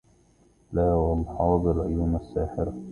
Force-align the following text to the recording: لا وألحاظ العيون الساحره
لا 0.71 0.93
وألحاظ 0.93 1.67
العيون 1.67 2.15
الساحره 2.15 2.73